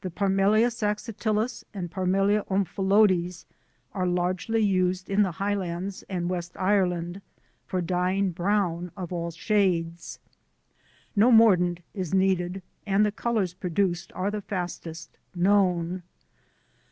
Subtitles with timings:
[0.00, 3.44] The Parmelia saxatilis and Parmelia omphalodes,
[3.94, 7.20] are largely used in the Highlands and West Ireland,
[7.68, 10.18] for dyeing brown of all shades.
[11.14, 16.02] No mordant is needed, and the colours produced are the fastest known.